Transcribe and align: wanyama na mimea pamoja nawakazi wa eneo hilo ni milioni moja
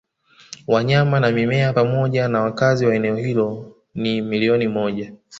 wanyama 0.67 1.19
na 1.19 1.31
mimea 1.31 1.73
pamoja 1.73 2.27
nawakazi 2.27 2.85
wa 2.85 2.95
eneo 2.95 3.15
hilo 3.15 3.75
ni 3.93 4.21
milioni 4.21 4.67
moja 4.67 5.13